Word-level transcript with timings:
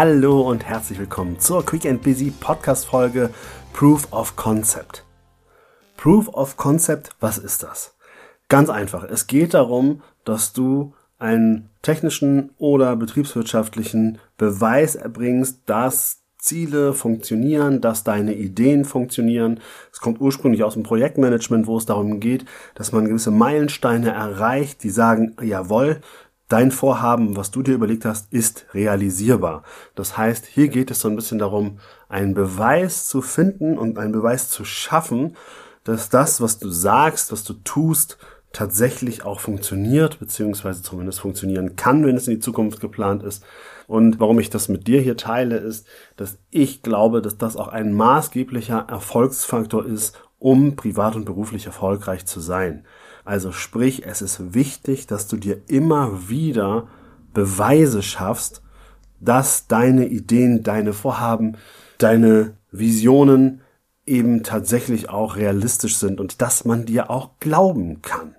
Hallo 0.00 0.42
und 0.42 0.64
herzlich 0.64 0.96
willkommen 1.00 1.40
zur 1.40 1.66
Quick 1.66 1.84
and 1.84 2.00
Busy 2.00 2.30
Podcast 2.30 2.86
Folge 2.86 3.30
Proof 3.72 4.06
of 4.12 4.36
Concept. 4.36 5.04
Proof 5.96 6.28
of 6.28 6.56
Concept, 6.56 7.10
was 7.18 7.36
ist 7.36 7.64
das? 7.64 7.96
Ganz 8.48 8.70
einfach. 8.70 9.02
Es 9.02 9.26
geht 9.26 9.54
darum, 9.54 10.02
dass 10.24 10.52
du 10.52 10.94
einen 11.18 11.70
technischen 11.82 12.50
oder 12.58 12.94
betriebswirtschaftlichen 12.94 14.20
Beweis 14.36 14.94
erbringst, 14.94 15.62
dass 15.66 16.22
Ziele 16.38 16.92
funktionieren, 16.92 17.80
dass 17.80 18.04
deine 18.04 18.34
Ideen 18.34 18.84
funktionieren. 18.84 19.58
Es 19.92 19.98
kommt 19.98 20.20
ursprünglich 20.20 20.62
aus 20.62 20.74
dem 20.74 20.84
Projektmanagement, 20.84 21.66
wo 21.66 21.76
es 21.76 21.86
darum 21.86 22.20
geht, 22.20 22.44
dass 22.76 22.92
man 22.92 23.06
gewisse 23.06 23.32
Meilensteine 23.32 24.12
erreicht, 24.12 24.84
die 24.84 24.90
sagen, 24.90 25.34
jawohl, 25.42 26.02
dein 26.48 26.70
Vorhaben, 26.70 27.36
was 27.36 27.50
du 27.50 27.62
dir 27.62 27.74
überlegt 27.74 28.04
hast, 28.04 28.32
ist 28.32 28.66
realisierbar. 28.72 29.62
Das 29.94 30.16
heißt, 30.16 30.46
hier 30.46 30.68
geht 30.68 30.90
es 30.90 31.00
so 31.00 31.08
ein 31.08 31.16
bisschen 31.16 31.38
darum, 31.38 31.78
einen 32.08 32.34
Beweis 32.34 33.06
zu 33.06 33.22
finden 33.22 33.78
und 33.78 33.98
einen 33.98 34.12
Beweis 34.12 34.48
zu 34.48 34.64
schaffen, 34.64 35.36
dass 35.84 36.08
das, 36.08 36.40
was 36.40 36.58
du 36.58 36.70
sagst, 36.70 37.32
was 37.32 37.44
du 37.44 37.54
tust, 37.54 38.18
tatsächlich 38.52 39.24
auch 39.24 39.40
funktioniert, 39.40 40.18
beziehungsweise 40.18 40.82
zumindest 40.82 41.20
funktionieren 41.20 41.76
kann, 41.76 42.04
wenn 42.06 42.16
es 42.16 42.28
in 42.28 42.34
die 42.34 42.40
Zukunft 42.40 42.80
geplant 42.80 43.22
ist. 43.22 43.44
Und 43.86 44.20
warum 44.20 44.38
ich 44.38 44.50
das 44.50 44.68
mit 44.68 44.86
dir 44.86 45.00
hier 45.00 45.16
teile, 45.16 45.58
ist, 45.58 45.86
dass 46.16 46.38
ich 46.50 46.82
glaube, 46.82 47.20
dass 47.22 47.36
das 47.36 47.56
auch 47.56 47.68
ein 47.68 47.92
maßgeblicher 47.92 48.86
Erfolgsfaktor 48.88 49.84
ist, 49.84 50.18
um 50.38 50.76
privat 50.76 51.14
und 51.14 51.24
beruflich 51.24 51.66
erfolgreich 51.66 52.24
zu 52.26 52.40
sein. 52.40 52.84
Also 53.28 53.52
sprich, 53.52 54.06
es 54.06 54.22
ist 54.22 54.54
wichtig, 54.54 55.06
dass 55.06 55.26
du 55.26 55.36
dir 55.36 55.60
immer 55.66 56.30
wieder 56.30 56.88
Beweise 57.34 58.02
schaffst, 58.02 58.62
dass 59.20 59.66
deine 59.66 60.06
Ideen, 60.06 60.62
deine 60.62 60.94
Vorhaben, 60.94 61.58
deine 61.98 62.54
Visionen 62.70 63.60
eben 64.06 64.44
tatsächlich 64.44 65.10
auch 65.10 65.36
realistisch 65.36 65.98
sind 65.98 66.20
und 66.20 66.40
dass 66.40 66.64
man 66.64 66.86
dir 66.86 67.10
auch 67.10 67.32
glauben 67.38 68.00
kann. 68.00 68.34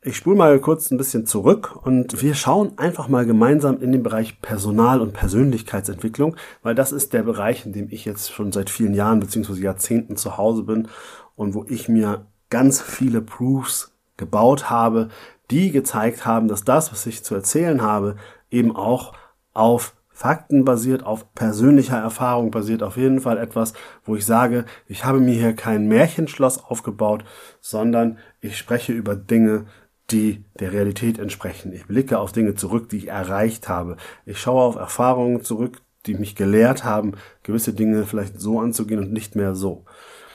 Ich 0.00 0.16
spule 0.16 0.36
mal 0.36 0.58
kurz 0.58 0.90
ein 0.90 0.96
bisschen 0.96 1.26
zurück 1.26 1.76
und 1.84 2.22
wir 2.22 2.34
schauen 2.34 2.78
einfach 2.78 3.08
mal 3.08 3.26
gemeinsam 3.26 3.82
in 3.82 3.92
den 3.92 4.02
Bereich 4.02 4.40
Personal- 4.40 5.02
und 5.02 5.12
Persönlichkeitsentwicklung, 5.12 6.34
weil 6.62 6.74
das 6.74 6.92
ist 6.92 7.12
der 7.12 7.24
Bereich, 7.24 7.66
in 7.66 7.74
dem 7.74 7.88
ich 7.90 8.06
jetzt 8.06 8.32
schon 8.32 8.52
seit 8.52 8.70
vielen 8.70 8.94
Jahren 8.94 9.20
bzw. 9.20 9.60
Jahrzehnten 9.60 10.16
zu 10.16 10.38
Hause 10.38 10.62
bin 10.62 10.88
und 11.36 11.52
wo 11.52 11.66
ich 11.68 11.90
mir 11.90 12.24
ganz 12.52 12.82
viele 12.82 13.22
Proofs 13.22 13.94
gebaut 14.18 14.68
habe, 14.68 15.08
die 15.50 15.70
gezeigt 15.70 16.26
haben, 16.26 16.48
dass 16.48 16.64
das, 16.64 16.92
was 16.92 17.06
ich 17.06 17.24
zu 17.24 17.34
erzählen 17.34 17.80
habe, 17.80 18.16
eben 18.50 18.76
auch 18.76 19.14
auf 19.54 19.94
Fakten 20.10 20.66
basiert, 20.66 21.02
auf 21.02 21.32
persönlicher 21.34 21.96
Erfahrung 21.96 22.50
basiert, 22.50 22.82
auf 22.82 22.98
jeden 22.98 23.22
Fall 23.22 23.38
etwas, 23.38 23.72
wo 24.04 24.16
ich 24.16 24.26
sage, 24.26 24.66
ich 24.86 25.06
habe 25.06 25.18
mir 25.18 25.32
hier 25.32 25.54
kein 25.54 25.88
Märchenschloss 25.88 26.62
aufgebaut, 26.62 27.24
sondern 27.62 28.18
ich 28.42 28.58
spreche 28.58 28.92
über 28.92 29.16
Dinge, 29.16 29.64
die 30.10 30.44
der 30.60 30.72
Realität 30.72 31.18
entsprechen. 31.18 31.72
Ich 31.72 31.86
blicke 31.86 32.18
auf 32.18 32.32
Dinge 32.32 32.54
zurück, 32.54 32.90
die 32.90 32.98
ich 32.98 33.08
erreicht 33.08 33.70
habe. 33.70 33.96
Ich 34.26 34.38
schaue 34.38 34.62
auf 34.62 34.76
Erfahrungen 34.76 35.42
zurück, 35.42 35.80
die 36.04 36.14
mich 36.14 36.36
gelehrt 36.36 36.84
haben, 36.84 37.12
gewisse 37.44 37.72
Dinge 37.72 38.04
vielleicht 38.04 38.38
so 38.38 38.60
anzugehen 38.60 39.00
und 39.00 39.10
nicht 39.10 39.36
mehr 39.36 39.54
so. 39.54 39.86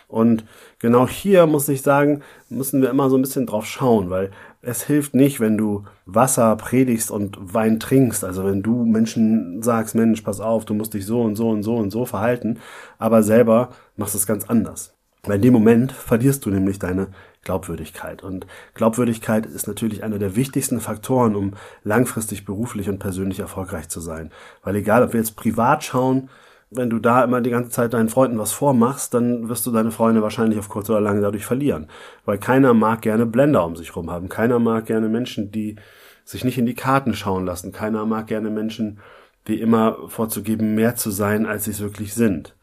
Und 0.08 0.46
genau 0.80 1.08
hier 1.08 1.46
muss 1.48 1.68
ich 1.68 1.82
sagen, 1.82 2.22
müssen 2.50 2.82
wir 2.82 2.90
immer 2.90 3.10
so 3.10 3.18
ein 3.18 3.22
bisschen 3.22 3.46
drauf 3.46 3.66
schauen, 3.66 4.10
weil 4.10 4.32
es 4.62 4.84
hilft 4.84 5.14
nicht, 5.14 5.40
wenn 5.40 5.58
du 5.58 5.84
Wasser 6.06 6.56
predigst 6.56 7.12
und 7.12 7.38
Wein 7.54 7.80
trinkst. 7.80 8.24
Also 8.24 8.46
wenn 8.46 8.64
du 8.64 8.86
Menschen 8.86 9.62
sagst, 9.62 9.96
Mensch, 9.96 10.22
pass 10.22 10.40
auf, 10.40 10.66
du 10.66 10.74
musst 10.74 10.94
dich 10.94 11.06
so 11.06 11.22
und 11.22 11.36
so 11.36 11.50
und 11.50 11.64
so 11.64 11.76
und 11.76 11.92
so 11.92 12.06
verhalten, 12.06 12.60
aber 13.00 13.22
selber 13.22 13.70
machst 13.98 14.16
es 14.16 14.28
ganz 14.28 14.50
anders. 14.50 14.94
Weil 15.24 15.38
in 15.38 15.42
dem 15.42 15.54
Moment 15.54 15.92
verlierst 15.92 16.46
du 16.46 16.52
nämlich 16.52 16.80
deine 16.80 17.08
Glaubwürdigkeit. 17.44 18.24
Und 18.24 18.48
Glaubwürdigkeit 18.76 19.46
ist 19.46 19.68
natürlich 19.68 20.04
einer 20.04 20.20
der 20.20 20.36
wichtigsten 20.38 20.80
Faktoren, 20.80 21.36
um 21.36 21.54
langfristig 21.84 22.46
beruflich 22.46 22.88
und 22.88 23.00
persönlich 23.00 23.40
erfolgreich 23.40 23.90
zu 23.90 24.00
sein. 24.00 24.32
Weil 24.64 24.78
egal, 24.78 25.04
ob 25.04 25.14
wir 25.14 25.20
jetzt 25.20 25.36
privat 25.36 25.84
schauen, 25.84 26.30
wenn 26.70 26.90
du 26.90 27.00
da 27.00 27.24
immer 27.24 27.42
die 27.42 27.50
ganze 27.50 27.70
Zeit 27.70 27.94
deinen 27.94 28.10
Freunden 28.10 28.38
was 28.40 28.52
vormachst, 28.52 29.14
dann 29.14 29.48
wirst 29.48 29.66
du 29.66 29.72
deine 29.72 29.92
Freunde 29.92 30.22
wahrscheinlich 30.22 30.60
auf 30.60 30.70
kurz 30.70 30.90
oder 30.90 31.00
lang 31.00 31.22
dadurch 31.22 31.46
verlieren. 31.46 31.88
Weil 32.26 32.38
keiner 32.38 32.74
mag 32.74 33.02
gerne 33.02 33.26
Blender 33.26 33.66
um 33.66 33.76
sich 33.76 33.96
rum 33.96 34.12
haben. 34.12 34.28
Keiner 34.28 34.60
mag 34.60 34.86
gerne 34.86 35.08
Menschen, 35.08 35.52
die 35.52 35.78
sich 36.26 36.44
nicht 36.44 36.58
in 36.58 36.66
die 36.66 36.76
Karten 36.76 37.14
schauen 37.14 37.46
lassen. 37.46 37.72
Keiner 37.72 38.06
mag 38.06 38.28
gerne 38.28 38.50
Menschen, 38.50 39.00
die 39.48 39.62
immer 39.62 39.98
vorzugeben, 40.10 40.76
mehr 40.76 40.96
zu 40.96 41.10
sein, 41.10 41.46
als 41.46 41.66
sie 41.66 41.72
es 41.72 41.80
wirklich 41.80 42.14
sind. 42.14 42.56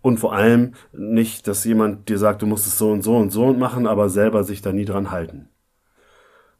Und 0.00 0.18
vor 0.18 0.34
allem 0.34 0.74
nicht, 0.92 1.48
dass 1.48 1.64
jemand 1.64 2.08
dir 2.08 2.18
sagt, 2.18 2.42
du 2.42 2.46
musst 2.46 2.66
es 2.66 2.78
so 2.78 2.90
und 2.90 3.02
so 3.02 3.16
und 3.16 3.30
so 3.30 3.52
machen, 3.52 3.86
aber 3.86 4.10
selber 4.10 4.44
sich 4.44 4.62
da 4.62 4.72
nie 4.72 4.84
dran 4.84 5.10
halten. 5.10 5.48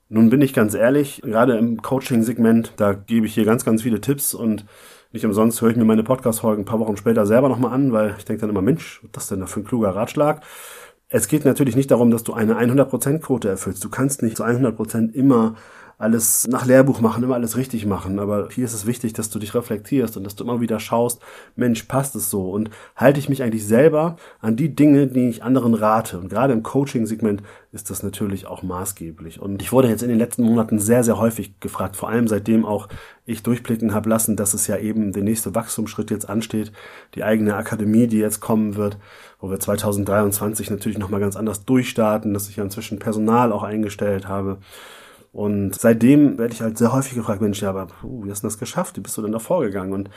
Nun 0.08 0.30
bin 0.30 0.42
ich 0.42 0.54
ganz 0.54 0.74
ehrlich, 0.74 1.22
gerade 1.22 1.56
im 1.56 1.82
Coaching-Segment, 1.82 2.72
da 2.76 2.94
gebe 2.94 3.26
ich 3.26 3.34
hier 3.34 3.44
ganz, 3.44 3.64
ganz 3.64 3.82
viele 3.82 4.00
Tipps 4.00 4.34
und 4.34 4.64
nicht 5.14 5.24
umsonst 5.24 5.62
höre 5.62 5.70
ich 5.70 5.76
mir 5.76 5.84
meine 5.84 6.02
Podcast-Folgen 6.02 6.62
ein 6.62 6.66
paar 6.66 6.80
Wochen 6.80 6.96
später 6.96 7.24
selber 7.24 7.48
nochmal 7.48 7.72
an, 7.72 7.92
weil 7.92 8.16
ich 8.18 8.24
denke 8.24 8.40
dann 8.40 8.50
immer, 8.50 8.62
Mensch, 8.62 9.00
was 9.12 9.24
ist 9.24 9.30
denn 9.30 9.40
da 9.40 9.46
für 9.46 9.60
ein 9.60 9.64
kluger 9.64 9.90
Ratschlag? 9.90 10.42
Es 11.08 11.28
geht 11.28 11.44
natürlich 11.44 11.76
nicht 11.76 11.92
darum, 11.92 12.10
dass 12.10 12.24
du 12.24 12.32
eine 12.32 12.58
100%-Quote 12.58 13.48
erfüllst. 13.48 13.84
Du 13.84 13.90
kannst 13.90 14.22
nicht 14.22 14.36
zu 14.36 14.42
100% 14.44 15.12
immer 15.12 15.54
alles 15.98 16.46
nach 16.48 16.66
Lehrbuch 16.66 17.00
machen, 17.00 17.22
immer 17.22 17.34
alles 17.34 17.56
richtig 17.56 17.86
machen. 17.86 18.18
Aber 18.18 18.48
hier 18.50 18.64
ist 18.64 18.74
es 18.74 18.86
wichtig, 18.86 19.12
dass 19.12 19.30
du 19.30 19.38
dich 19.38 19.54
reflektierst 19.54 20.16
und 20.16 20.24
dass 20.24 20.34
du 20.34 20.44
immer 20.44 20.60
wieder 20.60 20.80
schaust, 20.80 21.20
Mensch, 21.56 21.84
passt 21.84 22.16
es 22.16 22.30
so? 22.30 22.50
Und 22.50 22.70
halte 22.96 23.20
ich 23.20 23.28
mich 23.28 23.42
eigentlich 23.42 23.66
selber 23.66 24.16
an 24.40 24.56
die 24.56 24.74
Dinge, 24.74 25.06
die 25.06 25.28
ich 25.28 25.42
anderen 25.42 25.74
rate? 25.74 26.18
Und 26.18 26.28
gerade 26.28 26.52
im 26.52 26.62
Coaching-Segment 26.62 27.42
ist 27.72 27.90
das 27.90 28.02
natürlich 28.02 28.46
auch 28.46 28.62
maßgeblich. 28.62 29.40
Und 29.40 29.62
ich 29.62 29.72
wurde 29.72 29.88
jetzt 29.88 30.02
in 30.02 30.08
den 30.08 30.18
letzten 30.18 30.42
Monaten 30.42 30.78
sehr, 30.78 31.04
sehr 31.04 31.18
häufig 31.18 31.58
gefragt, 31.60 31.96
vor 31.96 32.08
allem 32.08 32.28
seitdem 32.28 32.64
auch 32.64 32.88
ich 33.26 33.42
durchblicken 33.42 33.94
habe 33.94 34.08
lassen, 34.08 34.36
dass 34.36 34.54
es 34.54 34.66
ja 34.66 34.76
eben 34.76 35.12
der 35.12 35.22
nächste 35.22 35.54
Wachstumsschritt 35.54 36.10
jetzt 36.10 36.28
ansteht, 36.28 36.72
die 37.14 37.24
eigene 37.24 37.56
Akademie, 37.56 38.06
die 38.06 38.18
jetzt 38.18 38.40
kommen 38.40 38.76
wird, 38.76 38.98
wo 39.40 39.50
wir 39.50 39.58
2023 39.58 40.70
natürlich 40.70 40.98
nochmal 40.98 41.20
ganz 41.20 41.36
anders 41.36 41.64
durchstarten, 41.64 42.34
dass 42.34 42.48
ich 42.48 42.56
ja 42.56 42.64
inzwischen 42.64 42.98
Personal 42.98 43.52
auch 43.52 43.62
eingestellt 43.62 44.28
habe 44.28 44.58
und 45.34 45.74
seitdem 45.74 46.38
werde 46.38 46.54
ich 46.54 46.60
halt 46.60 46.78
sehr 46.78 46.92
häufig 46.92 47.16
gefragt, 47.16 47.42
Mensch, 47.42 47.60
ja, 47.60 47.70
aber 47.70 47.86
puh, 47.86 48.24
wie 48.24 48.30
hast 48.30 48.44
du 48.44 48.46
das 48.46 48.56
geschafft? 48.56 48.96
Wie 48.96 49.00
bist 49.00 49.18
du 49.18 49.22
denn 49.22 49.32
da 49.32 49.40
vorgegangen? 49.40 49.92
Und 49.92 50.08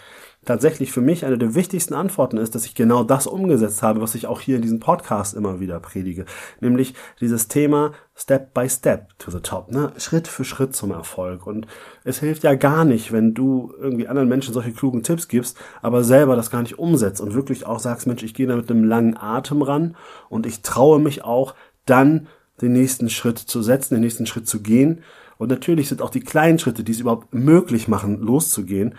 tatsächlich 0.46 0.92
für 0.92 1.02
mich 1.02 1.26
eine 1.26 1.40
der 1.40 1.56
wichtigsten 1.56 1.96
Antworten 1.96 2.38
ist, 2.38 2.54
dass 2.54 2.68
ich 2.68 2.76
genau 2.76 3.04
das 3.04 3.26
umgesetzt 3.26 3.82
habe, 3.82 4.00
was 4.00 4.14
ich 4.14 4.28
auch 4.28 4.42
hier 4.42 4.58
in 4.58 4.62
diesem 4.62 4.80
Podcast 4.80 5.34
immer 5.34 5.60
wieder 5.60 5.80
predige. 5.80 6.26
Nämlich 6.62 6.94
dieses 7.20 7.48
Thema 7.48 7.94
Step 8.14 8.54
by 8.54 8.70
Step 8.70 9.18
to 9.18 9.32
the 9.32 9.40
top, 9.40 9.72
ne? 9.72 9.92
Schritt 9.98 10.28
für 10.28 10.44
Schritt 10.44 10.76
zum 10.76 10.92
Erfolg. 10.92 11.48
Und 11.48 11.66
es 12.04 12.20
hilft 12.20 12.44
ja 12.44 12.54
gar 12.54 12.86
nicht, 12.86 13.12
wenn 13.12 13.34
du 13.34 13.74
irgendwie 13.80 14.08
anderen 14.08 14.30
Menschen 14.30 14.54
solche 14.54 14.72
klugen 14.72 15.02
Tipps 15.02 15.28
gibst, 15.28 15.58
aber 15.82 16.04
selber 16.04 16.36
das 16.36 16.52
gar 16.52 16.62
nicht 16.62 16.78
umsetzt 16.78 17.22
und 17.22 17.34
wirklich 17.34 17.66
auch 17.66 17.80
sagst, 17.80 18.06
Mensch, 18.06 18.22
ich 18.22 18.36
gehe 18.36 18.46
da 18.46 18.56
mit 18.56 18.70
einem 18.70 18.84
langen 18.84 19.18
Atem 19.18 19.64
ran 19.64 19.96
und 20.30 20.46
ich 20.46 20.62
traue 20.62 21.00
mich 21.00 21.24
auch 21.24 21.56
dann 21.88 22.28
den 22.62 22.74
nächsten 22.74 23.10
Schritt 23.10 23.38
zu 23.38 23.62
setzen, 23.62 23.96
den 23.96 24.04
nächsten 24.04 24.26
Schritt 24.26 24.48
zu 24.48 24.62
gehen. 24.62 25.04
Und 25.38 25.50
natürlich 25.50 25.90
sind 25.90 26.02
auch 26.02 26.10
die 26.10 26.22
kleinen 26.22 26.60
Schritte, 26.60 26.84
die 26.84 26.92
es 26.92 27.00
überhaupt 27.00 27.34
möglich 27.34 27.88
machen, 27.88 28.22
loszugehen, 28.22 28.96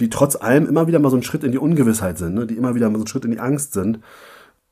die 0.00 0.10
trotz 0.10 0.36
allem 0.36 0.66
immer 0.66 0.86
wieder 0.86 0.98
mal 0.98 1.10
so 1.10 1.16
ein 1.16 1.22
Schritt 1.22 1.44
in 1.44 1.52
die 1.52 1.58
Ungewissheit 1.58 2.18
sind, 2.18 2.34
ne? 2.34 2.46
die 2.46 2.56
immer 2.56 2.74
wieder 2.74 2.88
mal 2.88 2.98
so 2.98 3.04
ein 3.04 3.08
Schritt 3.08 3.24
in 3.24 3.30
die 3.30 3.40
Angst 3.40 3.74
sind. 3.74 4.00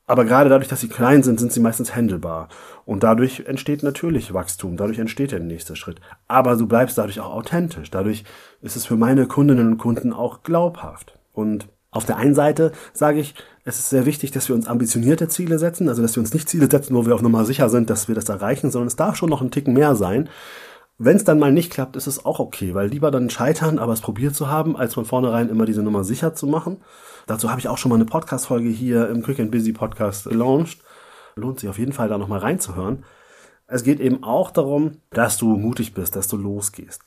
Aber 0.07 0.25
gerade 0.25 0.51
dadurch, 0.51 0.69
dass 0.69 0.81
sie 0.81 0.89
klein 0.89 1.23
sind, 1.23 1.39
sind 1.39 1.53
sie 1.53 1.61
meistens 1.61 1.95
handelbar. 1.95 2.49
Und 2.85 3.03
dadurch 3.03 3.45
entsteht 3.47 3.83
natürlich 3.83 4.35
Wachstum, 4.35 4.77
dadurch 4.77 4.99
entsteht 4.99 5.31
der 5.31 5.41
nächste 5.41 5.77
Schritt. 5.77 6.01
Aber 6.27 6.57
du 6.57 6.67
bleibst 6.67 6.99
dadurch 6.99 7.21
auch 7.21 7.33
authentisch. 7.33 7.91
Dadurch 7.91 8.25
ist 8.63 8.77
es 8.77 8.85
für 8.85 8.97
meine 8.97 9.27
Kundinnen 9.27 9.69
und 9.69 9.79
Kunden 9.79 10.13
auch 10.13 10.43
glaubhaft. 10.43 11.19
Und 11.33 11.69
auf 11.93 12.07
der 12.07 12.17
einen 12.17 12.35
Seite 12.35 12.73
sage 12.93 13.21
ich, 13.21 13.35
es 13.65 13.79
ist 13.79 13.91
sehr 13.91 14.07
wichtig, 14.07 14.33
dass 14.33 14.49
wir 14.49 14.57
uns 14.57 14.67
ambitionierte 14.67 15.29
Ziele 15.29 15.59
setzen, 15.59 15.89
also 15.89 16.03
dass 16.03 16.17
wir 16.17 16.23
uns 16.23 16.35
nicht 16.35 16.49
Ziele 16.49 16.69
setzen, 16.69 16.97
wo 16.97 17.07
wir 17.07 17.15
auf 17.15 17.23
Nummer 17.23 17.45
sicher 17.45 17.69
sind, 17.69 17.91
dass 17.91 18.09
wir 18.09 18.15
das 18.15 18.29
erreichen, 18.29 18.71
sondern 18.71 18.89
es 18.89 18.97
darf 18.97 19.15
schon 19.15 19.31
noch 19.31 19.43
ein 19.43 19.51
Ticken 19.51 19.75
mehr 19.75 19.95
sein. 19.95 20.29
Wenn 20.99 21.17
es 21.17 21.25
dann 21.25 21.39
mal 21.39 21.53
nicht 21.53 21.71
klappt, 21.71 21.97
ist 21.97 22.07
es 22.07 22.25
auch 22.25 22.39
okay, 22.39 22.75
weil 22.75 22.89
lieber 22.89 23.11
dann 23.11 23.31
scheitern, 23.31 23.79
aber 23.79 23.93
es 23.93 24.01
probiert 24.01 24.35
zu 24.35 24.49
haben, 24.49 24.77
als 24.77 24.95
von 24.95 25.05
vornherein 25.05 25.49
immer 25.49 25.67
diese 25.67 25.83
Nummer 25.83 26.03
sicher 26.03 26.35
zu 26.35 26.47
machen. 26.47 26.79
Dazu 27.27 27.51
habe 27.51 27.61
ich 27.61 27.69
auch 27.69 27.79
schon 27.79 27.91
mal 27.91 27.97
eine 27.97 28.05
Podcast-Folge 28.05 28.69
hier 28.69 29.09
im 29.09 29.23
Quick 29.23 29.41
and 29.41 29.51
Busy 29.51 29.73
Podcast 29.73 30.25
gelauncht. 30.25 30.79
Lohnt 31.37 31.61
sich 31.61 31.69
auf 31.69 31.79
jeden 31.79 31.93
Fall 31.93 32.09
da 32.09 32.19
nochmal 32.19 32.41
reinzuhören. 32.41 33.05
Es 33.67 33.85
geht 33.85 34.01
eben 34.01 34.23
auch 34.23 34.51
darum, 34.51 34.99
dass 35.11 35.39
du 35.39 35.57
mutig 35.57 35.95
bist, 35.95 36.17
dass 36.17 36.29
du 36.29 36.37
losgehst. 36.37 37.03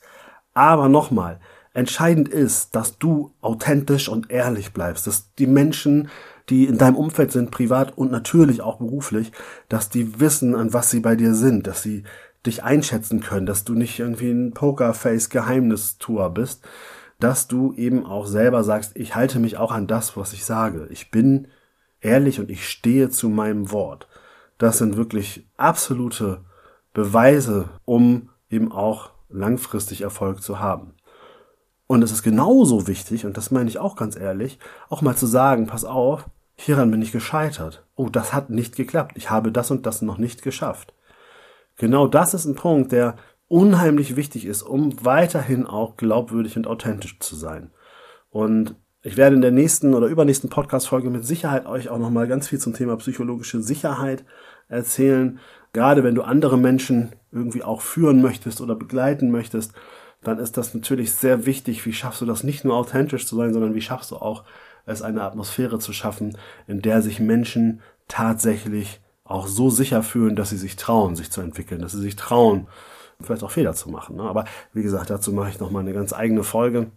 Aber 0.52 0.88
nochmal, 0.88 1.40
entscheidend 1.76 2.28
ist, 2.28 2.74
dass 2.74 2.98
du 2.98 3.32
authentisch 3.40 4.08
und 4.08 4.30
ehrlich 4.30 4.72
bleibst, 4.72 5.06
dass 5.06 5.34
die 5.34 5.46
Menschen 5.46 6.08
die 6.48 6.66
in 6.66 6.78
deinem 6.78 6.96
Umfeld 6.96 7.32
sind, 7.32 7.50
privat 7.50 7.98
und 7.98 8.10
natürlich 8.10 8.62
auch 8.62 8.78
beruflich, 8.78 9.32
dass 9.68 9.88
die 9.88 10.20
wissen, 10.20 10.54
an 10.54 10.72
was 10.72 10.90
sie 10.90 11.00
bei 11.00 11.16
dir 11.16 11.34
sind, 11.34 11.66
dass 11.66 11.82
sie 11.82 12.04
dich 12.44 12.62
einschätzen 12.62 13.20
können, 13.20 13.46
dass 13.46 13.64
du 13.64 13.74
nicht 13.74 13.98
irgendwie 13.98 14.30
ein 14.30 14.52
Pokerface 14.52 15.30
Geheimnistour 15.30 16.30
bist, 16.30 16.64
dass 17.18 17.48
du 17.48 17.72
eben 17.74 18.06
auch 18.06 18.26
selber 18.26 18.62
sagst, 18.62 18.92
ich 18.94 19.16
halte 19.16 19.40
mich 19.40 19.56
auch 19.56 19.72
an 19.72 19.86
das, 19.86 20.16
was 20.16 20.32
ich 20.32 20.44
sage. 20.44 20.86
Ich 20.90 21.10
bin 21.10 21.48
ehrlich 22.00 22.38
und 22.38 22.50
ich 22.50 22.68
stehe 22.68 23.10
zu 23.10 23.28
meinem 23.28 23.72
Wort. 23.72 24.06
Das 24.58 24.78
sind 24.78 24.96
wirklich 24.96 25.48
absolute 25.56 26.44
Beweise, 26.94 27.70
um 27.84 28.30
eben 28.48 28.70
auch 28.70 29.10
langfristig 29.28 30.02
Erfolg 30.02 30.42
zu 30.42 30.60
haben. 30.60 30.94
Und 31.86 32.02
es 32.02 32.10
ist 32.10 32.22
genauso 32.22 32.88
wichtig, 32.88 33.26
und 33.26 33.36
das 33.36 33.50
meine 33.50 33.68
ich 33.68 33.78
auch 33.78 33.96
ganz 33.96 34.16
ehrlich, 34.16 34.58
auch 34.88 35.02
mal 35.02 35.16
zu 35.16 35.26
sagen, 35.26 35.66
pass 35.66 35.84
auf, 35.84 36.26
hieran 36.56 36.90
bin 36.90 37.02
ich 37.02 37.12
gescheitert. 37.12 37.86
Oh, 37.94 38.08
das 38.08 38.32
hat 38.32 38.50
nicht 38.50 38.76
geklappt. 38.76 39.12
Ich 39.16 39.30
habe 39.30 39.52
das 39.52 39.70
und 39.70 39.86
das 39.86 40.02
noch 40.02 40.18
nicht 40.18 40.42
geschafft. 40.42 40.94
Genau 41.76 42.06
das 42.06 42.34
ist 42.34 42.46
ein 42.46 42.54
Punkt, 42.54 42.92
der 42.92 43.16
unheimlich 43.48 44.16
wichtig 44.16 44.46
ist, 44.46 44.62
um 44.62 45.04
weiterhin 45.04 45.66
auch 45.66 45.96
glaubwürdig 45.96 46.56
und 46.56 46.66
authentisch 46.66 47.20
zu 47.20 47.36
sein. 47.36 47.70
Und 48.30 48.74
ich 49.02 49.16
werde 49.16 49.36
in 49.36 49.42
der 49.42 49.52
nächsten 49.52 49.94
oder 49.94 50.08
übernächsten 50.08 50.50
Podcast-Folge 50.50 51.10
mit 51.10 51.24
Sicherheit 51.24 51.66
euch 51.66 51.90
auch 51.90 51.98
nochmal 51.98 52.26
ganz 52.26 52.48
viel 52.48 52.58
zum 52.58 52.74
Thema 52.74 52.96
psychologische 52.96 53.62
Sicherheit 53.62 54.24
erzählen. 54.68 55.38
Gerade 55.72 56.02
wenn 56.02 56.16
du 56.16 56.22
andere 56.22 56.58
Menschen 56.58 57.12
irgendwie 57.30 57.62
auch 57.62 57.82
führen 57.82 58.20
möchtest 58.20 58.60
oder 58.60 58.74
begleiten 58.74 59.30
möchtest, 59.30 59.74
dann 60.26 60.38
ist 60.38 60.56
das 60.56 60.74
natürlich 60.74 61.14
sehr 61.14 61.46
wichtig. 61.46 61.86
Wie 61.86 61.92
schaffst 61.92 62.20
du 62.20 62.26
das 62.26 62.42
nicht 62.42 62.64
nur 62.64 62.74
authentisch 62.74 63.26
zu 63.26 63.36
sein, 63.36 63.52
sondern 63.52 63.74
wie 63.74 63.80
schaffst 63.80 64.10
du 64.10 64.16
auch 64.16 64.42
es 64.84 65.02
eine 65.02 65.22
Atmosphäre 65.22 65.78
zu 65.78 65.92
schaffen, 65.92 66.36
in 66.66 66.82
der 66.82 67.02
sich 67.02 67.20
Menschen 67.20 67.80
tatsächlich 68.08 69.00
auch 69.24 69.46
so 69.46 69.70
sicher 69.70 70.02
fühlen, 70.02 70.36
dass 70.36 70.50
sie 70.50 70.56
sich 70.56 70.76
trauen, 70.76 71.16
sich 71.16 71.30
zu 71.30 71.40
entwickeln, 71.40 71.80
dass 71.80 71.92
sie 71.92 72.00
sich 72.00 72.16
trauen, 72.16 72.66
vielleicht 73.20 73.42
auch 73.42 73.50
Fehler 73.50 73.74
zu 73.74 73.88
machen. 73.88 74.16
Ne? 74.16 74.22
Aber 74.22 74.44
wie 74.72 74.82
gesagt, 74.82 75.10
dazu 75.10 75.32
mache 75.32 75.50
ich 75.50 75.60
nochmal 75.60 75.82
eine 75.82 75.92
ganz 75.92 76.12
eigene 76.12 76.42
Folge. 76.42 76.90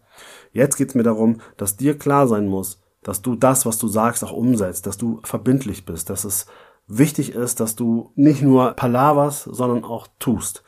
Jetzt 0.51 0.75
geht 0.75 0.89
es 0.89 0.95
mir 0.95 1.03
darum, 1.03 1.41
dass 1.57 1.77
dir 1.77 1.97
klar 1.97 2.27
sein 2.27 2.47
muss, 2.47 2.81
dass 3.03 3.21
du 3.21 3.35
das, 3.35 3.65
was 3.65 3.77
du 3.77 3.87
sagst, 3.87 4.23
auch 4.23 4.33
umsetzt, 4.33 4.85
dass 4.85 4.97
du 4.97 5.21
verbindlich 5.23 5.85
bist, 5.85 6.09
dass 6.09 6.23
es 6.23 6.47
wichtig 6.87 7.33
ist, 7.33 7.59
dass 7.59 7.75
du 7.75 8.11
nicht 8.15 8.41
nur 8.41 8.73
palavers, 8.73 9.43
sondern 9.43 9.83
auch 9.83 10.07
tust. 10.19 10.63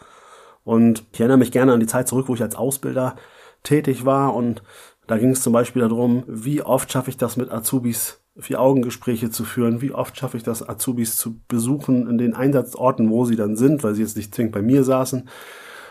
Und 0.63 1.03
ich 1.11 1.19
erinnere 1.19 1.37
mich 1.37 1.51
gerne 1.51 1.73
an 1.73 1.79
die 1.79 1.87
Zeit 1.87 2.07
zurück, 2.07 2.27
wo 2.27 2.35
ich 2.35 2.41
als 2.41 2.55
Ausbilder 2.55 3.15
tätig 3.63 4.05
war 4.05 4.35
und 4.35 4.61
da 5.07 5.17
ging 5.17 5.31
es 5.31 5.41
zum 5.41 5.51
Beispiel 5.51 5.81
darum, 5.81 6.23
wie 6.27 6.61
oft 6.61 6.91
schaffe 6.91 7.09
ich 7.09 7.17
das 7.17 7.35
mit 7.35 7.51
Azubis 7.51 8.21
Vier-Augen-Gespräche 8.37 9.29
zu 9.29 9.43
führen, 9.43 9.81
wie 9.81 9.91
oft 9.91 10.17
schaffe 10.17 10.37
ich 10.37 10.43
das, 10.43 10.67
Azubis 10.67 11.17
zu 11.17 11.41
besuchen 11.49 12.07
in 12.09 12.17
den 12.17 12.33
Einsatzorten, 12.33 13.09
wo 13.09 13.25
sie 13.25 13.35
dann 13.35 13.57
sind, 13.57 13.83
weil 13.83 13.93
sie 13.93 14.03
jetzt 14.03 14.15
nicht 14.15 14.33
zwingend 14.33 14.53
bei 14.53 14.61
mir 14.61 14.85
saßen. 14.85 15.27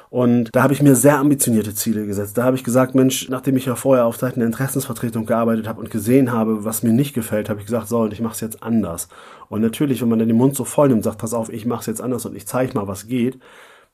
Und 0.09 0.49
da 0.53 0.63
habe 0.63 0.73
ich 0.73 0.83
mir 0.83 0.97
sehr 0.97 1.19
ambitionierte 1.19 1.75
Ziele 1.75 2.07
gesetzt. 2.07 2.37
Da 2.37 2.43
habe 2.43 2.57
ich 2.57 2.65
gesagt, 2.65 2.95
Mensch, 2.95 3.29
nachdem 3.29 3.57
ich 3.57 3.67
ja 3.67 3.77
vorher 3.77 4.07
auf 4.07 4.17
Seiten 4.17 4.41
der 4.41 4.47
Interessensvertretung 4.47 5.27
gearbeitet 5.27 5.69
habe 5.69 5.81
und 5.81 5.91
gesehen 5.91 6.33
habe, 6.33 6.65
was 6.65 6.83
mir 6.83 6.93
nicht 6.93 7.15
gefällt, 7.15 7.49
habe 7.49 7.61
ich 7.61 7.67
gesagt, 7.67 7.89
so, 7.89 8.01
und 8.01 8.13
ich 8.13 8.21
mache 8.21 8.35
es 8.35 8.41
jetzt 8.41 8.63
anders. 8.63 9.09
Und 9.49 9.61
natürlich, 9.61 10.01
wenn 10.03 10.09
man 10.09 10.19
dann 10.19 10.29
den 10.29 10.37
Mund 10.37 10.57
so 10.57 10.65
voll 10.65 10.89
nimmt 10.89 11.05
sagt, 11.05 11.19
pass 11.19 11.35
auf, 11.35 11.53
ich 11.53 11.67
mache 11.67 11.81
es 11.81 11.87
jetzt 11.87 12.01
anders 12.01 12.27
und 12.27 12.35
ich 12.35 12.47
zeige 12.47 12.75
mal, 12.75 12.89
was 12.89 13.07
geht, 13.07 13.39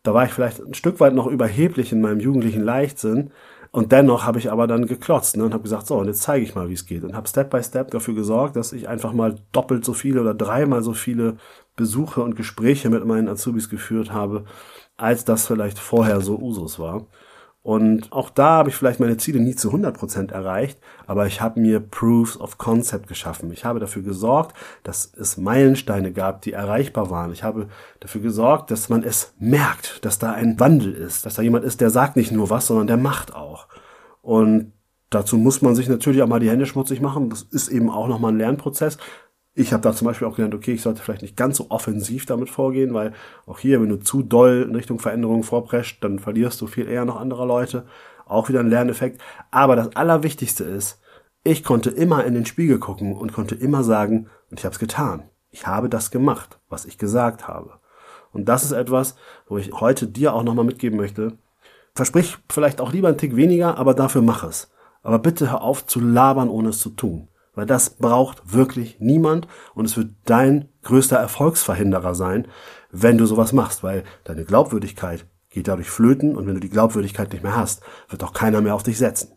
da 0.07 0.15
war 0.15 0.25
ich 0.25 0.33
vielleicht 0.33 0.61
ein 0.61 0.75
Stück 0.75 1.01
weit 1.01 1.15
noch 1.15 1.27
überheblich 1.27 1.93
in 1.93 2.01
meinem 2.01 2.21
jugendlichen 2.21 2.63
Leichtsinn. 2.63 3.33
Und 3.73 3.93
dennoch 3.93 4.25
habe 4.25 4.39
ich 4.39 4.51
aber 4.51 4.67
dann 4.67 4.87
geklotzt 4.87 5.37
ne, 5.37 5.45
und 5.45 5.53
habe 5.53 5.65
gesagt, 5.65 5.87
so, 5.87 5.97
und 5.97 6.07
jetzt 6.07 6.23
zeige 6.23 6.45
ich 6.45 6.55
mal, 6.55 6.69
wie 6.69 6.75
es 6.75 6.87
geht. 6.87 7.03
Und 7.05 7.15
habe 7.15 7.29
Step 7.29 7.51
by 7.51 7.63
Step 7.63 7.91
dafür 7.91 8.15
gesorgt, 8.15 8.57
dass 8.57 8.73
ich 8.73 8.89
einfach 8.89 9.13
mal 9.13 9.37
doppelt 9.53 9.85
so 9.85 9.93
viele 9.93 10.21
oder 10.21 10.33
dreimal 10.35 10.83
so 10.83 10.93
viele 10.93 11.37
Besuche 11.75 12.23
und 12.23 12.37
Gespräche 12.37 12.89
mit 12.89 13.05
meinen 13.05 13.29
Azubis 13.29 13.69
geführt 13.69 14.13
habe, 14.13 14.45
als 14.97 15.25
das 15.25 15.47
vielleicht 15.47 15.79
vorher 15.79 16.21
so 16.21 16.39
Usus 16.39 16.79
war. 16.79 17.07
Und 17.67 18.13
auch 18.13 18.31
da 18.31 18.51
habe 18.51 18.69
ich 18.69 18.77
vielleicht 18.77 19.01
meine 19.01 19.17
Ziele 19.17 19.41
nie 19.41 19.57
zu 19.57 19.73
100% 19.73 20.31
erreicht, 20.31 20.79
aber 21.09 21.27
ich 21.27 21.41
habe 21.41 21.59
mir 21.59 21.81
Proofs 21.81 22.39
of 22.39 22.59
Concept 22.59 23.09
geschaffen. 23.09 23.51
Ich 23.51 23.65
habe 23.65 23.81
dafür 23.81 24.03
gesorgt, 24.03 24.55
dass 24.85 25.13
es 25.19 25.37
Meilensteine 25.37 26.13
gab, 26.13 26.43
die 26.43 26.53
erreichbar 26.53 27.11
waren. 27.11 27.33
Ich 27.33 27.43
habe 27.43 27.67
dafür 27.99 28.21
gesorgt, 28.21 28.71
dass 28.71 28.89
man 28.89 29.03
es 29.03 29.35
merkt, 29.41 30.05
dass 30.05 30.21
da 30.21 30.31
ein 30.31 30.61
Wandel 30.61 30.93
ist, 30.93 31.27
dass 31.27 31.35
da 31.35 31.43
jemand 31.43 31.65
ist, 31.65 31.81
der 31.81 31.91
sagt 31.91 32.15
nicht 32.15 32.31
nur 32.31 32.51
was, 32.51 32.69
sondern 32.69 32.87
der 32.87 32.99
macht 32.99 33.35
auch. 33.35 33.67
Und 34.23 34.71
dazu 35.11 35.37
muss 35.37 35.61
man 35.61 35.75
sich 35.75 35.89
natürlich 35.89 36.23
auch 36.23 36.29
mal 36.29 36.39
die 36.39 36.51
Hände 36.51 36.67
schmutzig 36.67 37.01
machen. 37.01 37.31
Das 37.31 37.43
ist 37.43 37.67
eben 37.67 37.91
auch 37.91 38.07
nochmal 38.07 38.31
ein 38.31 38.39
Lernprozess. 38.39 38.97
Ich 39.59 39.73
habe 39.73 39.83
da 39.83 39.95
zum 39.95 40.07
Beispiel 40.07 40.29
auch 40.29 40.37
gelernt, 40.37 40.55
okay, 40.55 40.75
ich 40.75 40.83
sollte 40.83 41.03
vielleicht 41.03 41.23
nicht 41.23 41.35
ganz 41.35 41.57
so 41.57 41.71
offensiv 41.71 42.27
damit 42.27 42.51
vorgehen, 42.51 42.93
weil 42.93 43.15
auch 43.47 43.59
hier, 43.59 43.81
wenn 43.81 43.89
du 43.89 43.97
zu 43.97 44.23
doll 44.23 44.67
in 44.69 44.75
Richtung 44.75 44.99
Veränderung 44.99 45.45
vorprescht, 45.45 46.05
dann 46.05 46.19
verlierst 46.19 46.61
du 46.61 46.67
viel 46.67 46.87
eher 46.87 47.07
noch 47.07 47.19
andere 47.19 47.47
Leute. 47.47 47.87
Auch 48.27 48.51
wieder 48.51 48.61
ein 48.61 48.69
Lerneffekt. 48.69 49.23
Aber 49.51 49.75
das 49.75 49.97
Allerwichtigste 49.97 50.63
ist, 50.63 51.01
ich 51.43 51.65
konnte 51.65 51.89
immer 51.89 52.25
in 52.25 52.35
den 52.35 52.45
Spiegel 52.45 52.79
gucken 52.79 53.17
und 53.17 53.33
konnte 53.33 53.55
immer 53.55 53.83
sagen, 53.83 54.29
und 54.51 54.59
ich 54.59 54.67
habe 54.67 54.75
es 54.75 54.79
getan. 54.79 55.23
Ich 55.51 55.67
habe 55.67 55.89
das 55.89 56.11
gemacht, 56.11 56.59
was 56.69 56.85
ich 56.85 56.99
gesagt 56.99 57.49
habe. 57.49 57.81
Und 58.33 58.51
das 58.51 58.63
ist 58.63 58.73
etwas, 58.73 59.17
wo 59.49 59.57
ich 59.57 59.73
heute 59.73 60.07
dir 60.07 60.35
auch 60.35 60.43
nochmal 60.43 60.67
mitgeben 60.67 60.99
möchte. 60.99 61.39
Versprich 61.95 62.37
vielleicht 62.51 62.83
auch 62.83 62.93
lieber 62.93 63.09
einen 63.09 63.17
Tick 63.17 63.37
weniger, 63.37 63.79
aber 63.79 63.95
dafür 63.95 64.21
mach 64.21 64.45
es. 64.45 64.71
Aber 65.03 65.19
bitte 65.19 65.51
hör 65.51 65.63
auf 65.63 65.87
zu 65.87 65.99
labern, 65.99 66.51
ohne 66.51 66.69
es 66.69 66.81
zu 66.81 66.91
tun. 66.91 67.29
Weil 67.57 67.67
das 67.67 67.91
braucht 67.91 68.53
wirklich 68.53 68.99
niemand 69.01 69.49
und 69.75 69.87
es 69.87 69.97
wird 69.97 70.11
dein 70.27 70.69
größter 70.83 71.17
Erfolgsverhinderer 71.17 72.15
sein, 72.15 72.47
wenn 72.93 73.19
du 73.19 73.27
sowas 73.27 73.53
machst, 73.53 73.83
weil 73.83 74.05
deine 74.25 74.45
Glaubwürdigkeit 74.45 75.27
geht 75.51 75.67
dadurch 75.67 75.91
flöten 75.91 76.37
und 76.37 76.47
wenn 76.47 76.55
du 76.55 76.61
die 76.61 76.69
Glaubwürdigkeit 76.69 77.33
nicht 77.33 77.43
mehr 77.43 77.57
hast, 77.57 77.83
wird 78.11 78.23
auch 78.23 78.35
keiner 78.35 78.61
mehr 78.61 78.75
auf 78.75 78.83
dich 78.83 78.99
setzen. 78.99 79.33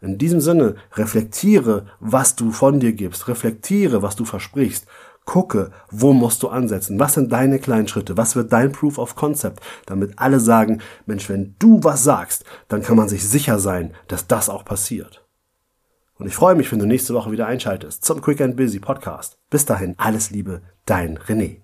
In 0.00 0.16
diesem 0.16 0.40
Sinne, 0.40 0.76
reflektiere, 0.94 1.86
was 1.98 2.36
du 2.36 2.52
von 2.52 2.80
dir 2.80 2.92
gibst, 2.92 3.28
reflektiere, 3.28 4.00
was 4.00 4.16
du 4.16 4.24
versprichst, 4.24 4.86
gucke, 5.26 5.72
wo 5.90 6.12
musst 6.12 6.42
du 6.42 6.48
ansetzen, 6.48 6.98
was 6.98 7.14
sind 7.14 7.32
deine 7.32 7.58
kleinen 7.58 7.88
Schritte, 7.88 8.16
was 8.16 8.36
wird 8.36 8.52
dein 8.52 8.72
Proof 8.72 8.96
of 8.96 9.16
Concept, 9.16 9.60
damit 9.86 10.18
alle 10.18 10.40
sagen, 10.40 10.80
Mensch, 11.04 11.28
wenn 11.28 11.56
du 11.58 11.80
was 11.82 12.04
sagst, 12.04 12.44
dann 12.68 12.82
kann 12.82 12.96
man 12.96 13.08
sich 13.08 13.28
sicher 13.28 13.58
sein, 13.58 13.92
dass 14.08 14.26
das 14.26 14.48
auch 14.48 14.64
passiert. 14.64 15.26
Und 16.20 16.26
ich 16.26 16.34
freue 16.34 16.54
mich, 16.54 16.70
wenn 16.70 16.78
du 16.78 16.86
nächste 16.86 17.14
Woche 17.14 17.32
wieder 17.32 17.46
einschaltest 17.46 18.04
zum 18.04 18.20
Quick 18.20 18.42
and 18.42 18.54
Busy 18.54 18.78
Podcast. 18.78 19.38
Bis 19.48 19.64
dahin, 19.64 19.94
alles 19.96 20.30
Liebe, 20.30 20.60
dein 20.84 21.16
René. 21.16 21.62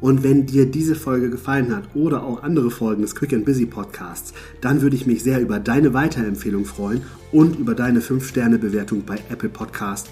Und 0.00 0.24
wenn 0.24 0.46
dir 0.46 0.64
diese 0.70 0.94
Folge 0.94 1.28
gefallen 1.28 1.76
hat 1.76 1.84
oder 1.94 2.24
auch 2.24 2.42
andere 2.42 2.70
Folgen 2.70 3.02
des 3.02 3.14
Quick 3.14 3.34
and 3.34 3.44
Busy 3.44 3.66
Podcasts, 3.66 4.32
dann 4.62 4.80
würde 4.80 4.96
ich 4.96 5.06
mich 5.06 5.22
sehr 5.22 5.40
über 5.40 5.60
deine 5.60 5.92
Weiterempfehlung 5.92 6.64
freuen 6.64 7.02
und 7.30 7.58
über 7.58 7.74
deine 7.74 8.00
5-Sterne-Bewertung 8.00 9.02
bei 9.04 9.18
Apple 9.28 9.50
Podcast. 9.50 10.08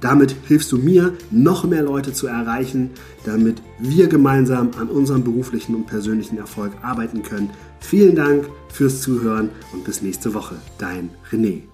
Damit 0.00 0.34
hilfst 0.48 0.72
du 0.72 0.78
mir, 0.78 1.12
noch 1.30 1.62
mehr 1.62 1.84
Leute 1.84 2.12
zu 2.12 2.26
erreichen, 2.26 2.90
damit 3.24 3.62
wir 3.78 4.08
gemeinsam 4.08 4.72
an 4.80 4.88
unserem 4.88 5.22
beruflichen 5.22 5.76
und 5.76 5.86
persönlichen 5.86 6.38
Erfolg 6.38 6.72
arbeiten 6.82 7.22
können. 7.22 7.50
Vielen 7.78 8.16
Dank 8.16 8.46
fürs 8.68 9.00
Zuhören 9.00 9.50
und 9.72 9.84
bis 9.84 10.02
nächste 10.02 10.34
Woche. 10.34 10.56
Dein 10.78 11.10
René. 11.30 11.71